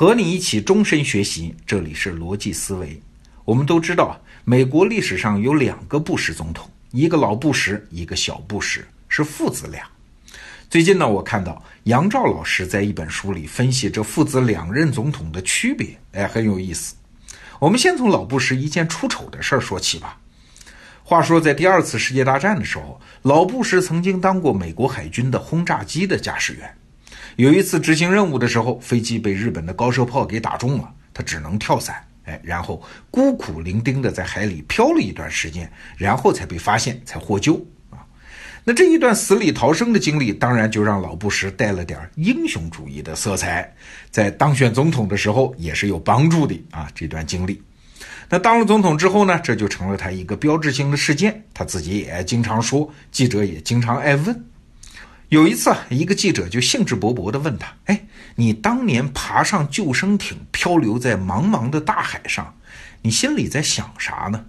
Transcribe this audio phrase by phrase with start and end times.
[0.00, 2.98] 和你一起终身学习，这里是逻辑思维。
[3.44, 9.86] 我们都知道，美国历史上有两个布什总统，一个老布什，一个小布什，是父子俩。
[10.70, 16.94] 最近呢，我看到杨照老师在一本书里分析这父子两任总统的区别，哎，很有意思。
[17.58, 20.18] 我们先从老布什一件出丑的事儿说起吧。
[21.04, 26.74] 话说，在第二次世界大战的时候，老布什曾经当过美国海军的轰炸机的驾驶员。
[27.40, 37.54] 有一次执行任务的时候，飞机被日本的高射炮给打中了，他只能跳伞，哎，然后孤苦伶仃的在海里漂了一段时间，然后才被发现，才获救
[37.88, 38.04] 啊。
[38.62, 43.74] 那这一段死里逃生的经历，当然就让老布什带了点英雄主义的色彩，
[44.10, 46.90] 在当选总统的时候也是有帮助的啊。
[46.94, 47.62] 这段经历。
[48.28, 51.42] 那当了总统之后呢，这就成了他一个标志性的事件。
[51.54, 54.44] 他自己也经常说，记者也经常爱问。
[55.30, 62.56] 有一次啊，一个记者就兴致勃勃地问他：“哎，你当年爬上救生艇，漂流在茫茫的大海上，
[63.02, 64.44] 你心里在想啥呢？”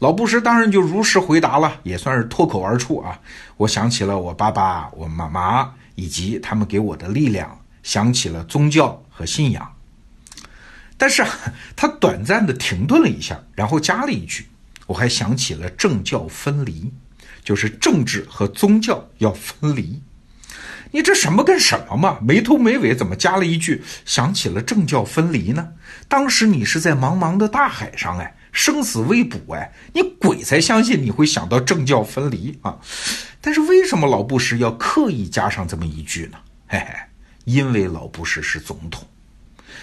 [0.00, 3.18] 老布什当然就如实回答了，也算是脱口而出啊。
[3.56, 9.72] 我想起了我爸爸、我妈妈以及他们给我的力量，想起了宗教和信仰。
[10.98, 11.24] 但是，
[11.74, 14.46] 他短暂的停顿了一下，然后加了一句
[14.86, 16.92] ：“我还想起了政教分离，
[17.44, 20.02] 就是政治和宗教要分离。”
[20.90, 22.18] 你这什么跟什么嘛？
[22.22, 25.68] 没头没尾，怎么加了一句“想起了政教分离”呢？
[26.06, 32.78] 当时你是在茫茫的大海上，哎，生死未卜，哎，你鬼才相信你会想到政教分离啊！
[33.40, 36.38] 但是为什么老布什要刻意加上这么一句呢？
[36.68, 36.94] 嘿嘿，
[37.44, 39.04] 因为老布什是总统。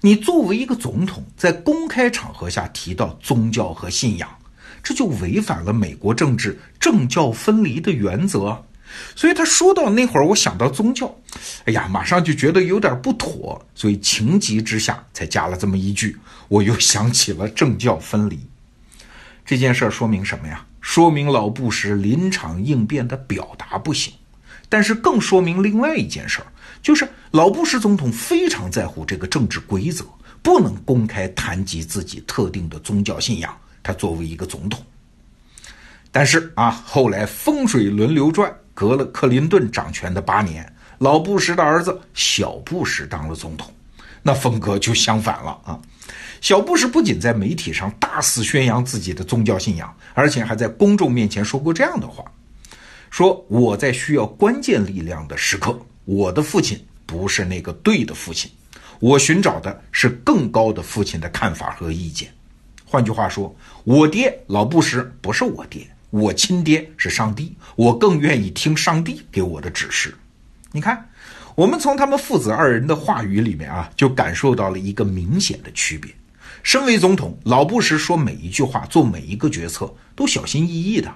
[0.00, 4.28] 你作为一个总统，在公开场合下提到宗教和信仰，
[4.82, 8.60] 这就违反了美国政治政教分离的原则。
[9.16, 11.14] 所以他说到那会儿，我想到宗教，
[11.64, 16.14] 哎呀，马上就觉得有点不妥，所以情急之下才加了这么一句。
[16.48, 18.38] 我又想起了政教分离
[19.46, 20.66] 这件事儿，说明什么呀？
[20.82, 24.12] 说明老布什临场应变的表达不行，
[24.68, 26.46] 但是更说明另外一件事儿。
[26.82, 30.04] 就是老布什总统非常在乎这个政治规则，
[30.42, 33.56] 不能公开谈及自己特定的宗教信仰。
[33.82, 34.84] 他作为一个总统，
[36.10, 43.72] 但是啊，后来风水轮流转，隔了克林顿掌权的八年，老布什的儿子小布什当了总统，
[44.22, 45.80] 那风格就相反了啊。
[46.40, 52.24] 小布什不仅在媒体上大肆宣扬自己的宗教信仰，而且还在公众面前说过这样的话：
[53.10, 55.78] 说我在需要关键力量的时刻。
[56.04, 58.50] 我的父亲不是那个对的父亲，
[58.98, 62.28] 我寻找的是更高的父亲的看法和意见。
[62.92, 70.14] 换句话说，我爹老布什不是我爹，我亲爹是上帝，我更愿意听上帝给我的指示。
[70.72, 71.08] 你看，
[71.54, 76.12] 我们从他们父子二人的话语里面啊，就感受到了一个明显的区别。
[76.62, 81.10] 身为总统，老布什说每一句话、做每一个决策都小心翼翼的。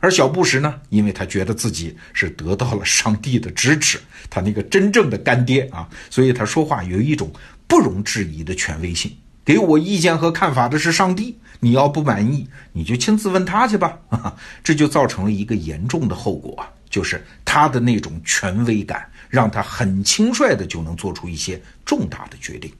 [0.00, 7.30] 而小布什呢，因为他觉得自己是得到了上帝的支持，他那个真正的干爹啊，所以他说话有一种
[7.68, 9.16] 不容置疑的权威性。
[9.44, 13.98] 给我意见和看法的是上帝，你要不满意，你就亲自问他去吧。
[14.62, 22.72] 这就造成了一个严重的后果，就是他的那种权威感，让他很轻率的就能做出一些重大的决定。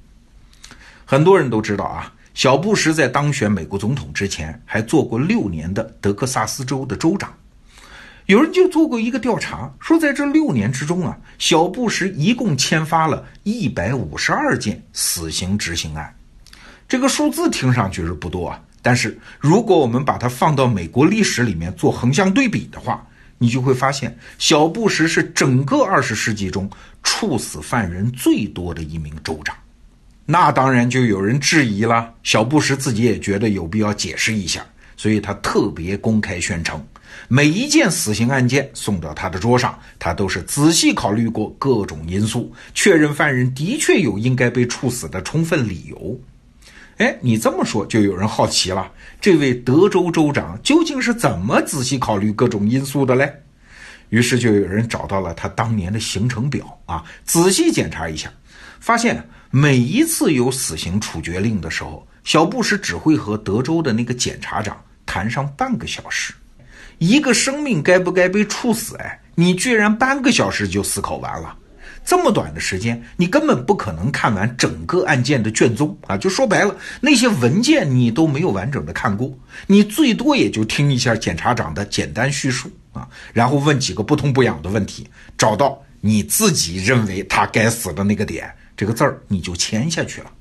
[1.04, 2.12] 很多人都知道啊。
[2.34, 7.30] 小布什在当选美国总统之前，还做过六年的德克萨斯州的州长。
[8.24, 16.14] 有人就做过一个调查，说在这六年之中啊，小布什一共签发了一百五十二件死刑执行案。
[16.92, 23.03] 这个数字听上去是不多啊，但是如果我们把它放到美国历史里面做横向对比的话，
[23.38, 26.69] 你就会发现，小布什是整个二十世纪中
[27.03, 29.56] 处死犯人最多的一名州长。
[30.26, 34.62] 那当然就有人质疑了，小布什自己也觉得有必要解释一下，
[34.94, 36.78] 所以他特别公开宣称，
[37.26, 46.21] 每一件死刑案件送到他的桌上，他都是仔细考虑过各种因素，确认犯人的确有应该被处死的充分理由。
[47.03, 48.89] 哎，你这么说，就有人好奇了，
[49.21, 53.28] 这位德州州长究竟是怎么仔细考虑各种因素的嘞？
[54.10, 58.33] 于是就有人找到了他当年的行程表啊，仔细检查一下，
[58.78, 59.22] 发现。
[59.54, 66.33] 每一次有死刑处决令的时候，小布什只会和德州的那个检察长谈上半个小时。
[66.97, 68.97] 一个生命该不该被处死？
[68.97, 71.54] 哎，你居然半个小时就思考完了？
[72.04, 76.16] 这么短的时间，你根本不可能看完整个案件的卷宗啊！
[76.16, 79.33] 就说白了，那些文件你都没有完整的看过，
[79.66, 85.09] 你最多也就听一下检察长的简单叙述啊，然后问几个不痛不痒的问题，
[85.39, 88.53] 找到你自己认为他该死的那个点。
[88.77, 90.33] 这个字儿你就签下去了。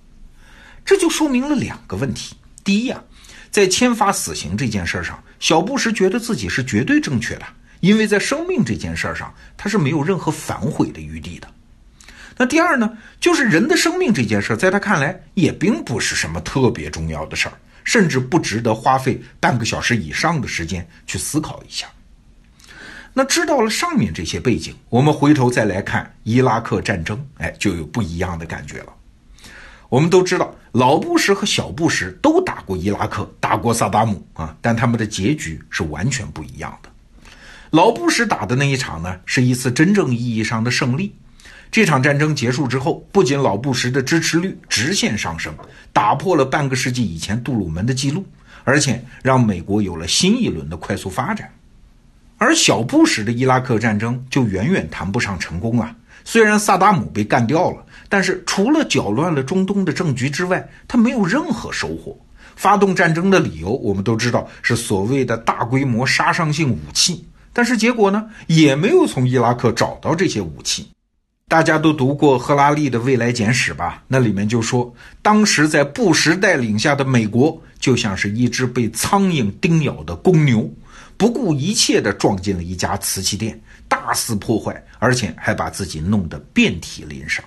[0.83, 3.03] 这就说明了两个问题：第一呀，
[3.51, 7.45] 在签发死刑这件事上，小布什觉得自己是绝对正确的，
[7.81, 11.47] 因为在生命这件事儿上他是没有任何反悔的余地的。
[12.37, 21.87] 那第二呢，就是人的生命这件事，在他看来也并不是什么特别重要的事儿，甚至不值得花费半个小时以上的时间去思考一下。
[23.13, 28.93] 那知道了上面这些背景，我们回头再来看伊拉克战争，哎，就有不一样的感觉了。
[29.89, 36.90] 我们都知道，老布什和小布什都打过伊拉克，打过萨达姆啊，但他们的结局是完全不一样的。
[37.71, 41.15] 老布什打的那一场呢，是一次真正意义上的胜利。
[41.71, 45.55] 这场战争结束之后，不仅老布什的支持率直线上升，
[45.93, 48.25] 打破了半个世纪以前杜鲁门的记录，
[48.65, 51.49] 而且让美国有了新一轮的快速发展。
[52.37, 55.95] 而小布什的伊拉克战争就远远谈不上成功了。
[56.25, 62.19] 虽然萨达姆被干掉了，但是除了搅乱了中东的政局之外，他没有任何收获。
[62.57, 70.89] 发动战争的理由我们都知道是所谓的大规模杀伤性武器，但是结果呢，也没有从伊拉克找到这些武器。
[71.47, 74.01] 大家都读过赫拉利的《未来简史》吧？
[74.07, 80.71] 那里面就说，当时在布什带领下的美国就像是一只被苍蝇叮咬的公牛，
[81.17, 87.43] 不顾一切地撞进了一家瓷器店，大肆破坏，而且还把自己弄得遍体鳞伤。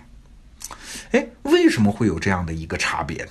[1.13, 3.31] 哎，为什么会有这样的一个差别呢？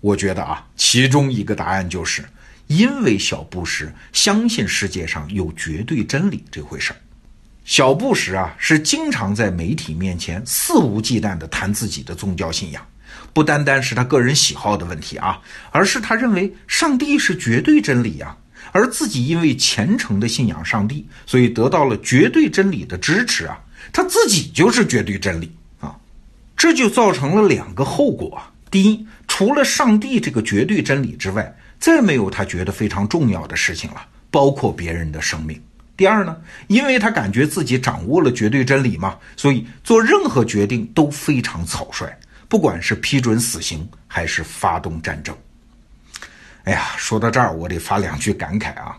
[0.00, 2.24] 我觉得啊，其中一个答案就是，
[2.66, 6.96] 因为小布什相信世界上有绝对真理这回事儿。
[7.64, 12.84] 小布什啊，是经常在媒体面前肆无忌惮地谈自己的宗教信仰，
[13.32, 18.36] 不单单是他个人喜好的问题啊，而是他认为上帝是绝对真理呀，
[18.72, 23.56] 而自己因为虔诚的信仰上帝，所以得到了绝对真理的支持啊，
[23.92, 25.94] 他自己就是绝对真理啊，
[26.56, 28.50] 这就造成了两个后果啊。
[28.72, 35.60] 第一，除了上帝这个绝对真理之外，再没有他觉得非常重要的事情了，包括别人的生命。
[35.96, 36.36] 第二呢，
[36.68, 42.06] 因为他感觉自己掌握了绝对真理嘛，所以做任何决定都非常草率，
[42.48, 45.36] 不管是批准死刑还是发动战争。
[46.62, 48.96] 哎呀，说到这儿，我得发两句感慨啊！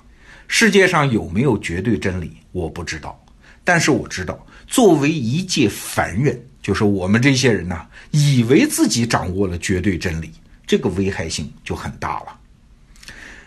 [0.50, 3.18] 世界上有没有绝对真理，我不知道，
[3.64, 10.34] 但是我知道，作为一介凡人，就是我们这些人呢，以为自己掌握了绝对真理，
[10.68, 12.40] 这个危害性就很大了。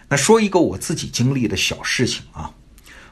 [0.08, 2.50] 那说一个我自己经历的小事情啊。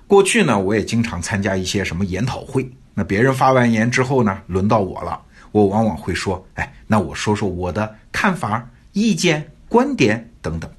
[0.06, 2.70] 过去呢，我也经常参加一些什么研讨会。
[2.94, 5.20] 那别人发完言之后呢，轮到我了，
[5.50, 10.70] 我往往会说：“哎，那我说说我的看法、意见、观点等等。”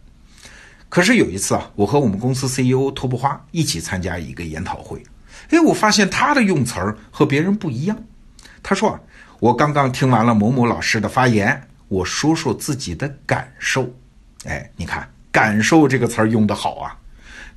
[0.88, 5.04] 可是有一次啊，我和我们公司 CEO 托布花一起参加一个研讨会，
[5.50, 7.98] 哎，我发现他的用词儿和别人不一样。
[8.64, 9.02] 他说：“啊，
[9.40, 13.92] 我刚刚听完了某某老师的发言，我说说自己的感受。”
[14.46, 16.96] 哎，你看“感受”这个词儿用得好啊。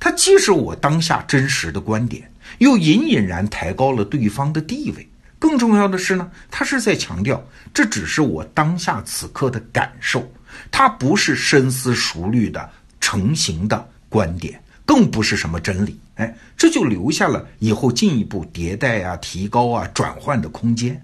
[0.01, 5.07] 它既是我当下真实的观点，又隐隐然抬高了对方的地位。
[5.39, 7.41] 更重要的是呢，它是在强调
[7.73, 10.29] 这只是我当下此刻的感受，
[10.69, 15.97] 它不是深思熟虑的成型的观点，更不是什么真理。
[16.15, 21.01] 哎，这就留下了以后进一步迭代啊、提高啊、转换的空间。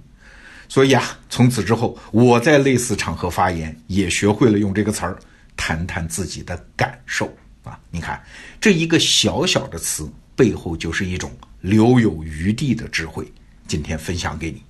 [0.68, 5.18] 所以啊，从此之后，我在类似场合发言也学会了用这个词儿，
[5.66, 7.36] 谈谈自己的感受。
[7.64, 8.24] 啊，你看，
[8.62, 13.26] 这一个小小的词背后就是一种留有余地的智慧。
[13.68, 14.62] 今天分享给你。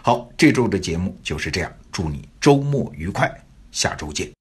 [0.00, 3.30] 好，这周的节目就是这样，祝你周末愉快，
[3.72, 4.35] 下周见。